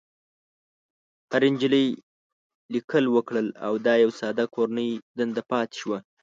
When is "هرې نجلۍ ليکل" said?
1.31-3.05